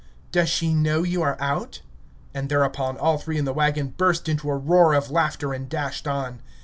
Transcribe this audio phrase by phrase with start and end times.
[0.31, 1.81] "Does she know you are out?"
[2.33, 6.07] And thereupon all three in the wagon burst into a roar of laughter, and dashed
[6.07, 6.41] on.